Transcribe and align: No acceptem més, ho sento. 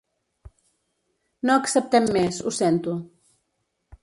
No 1.49 1.57
acceptem 1.59 2.09
més, 2.19 2.41
ho 2.41 2.55
sento. 2.65 2.97